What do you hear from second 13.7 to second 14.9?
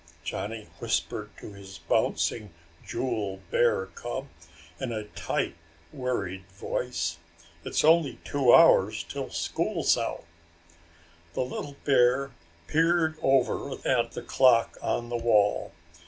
at the clock